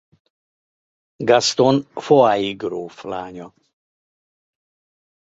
Gaston 1.33 1.81
foix-i 2.07 2.51
gróf 2.65 2.97
lánya. 3.09 3.47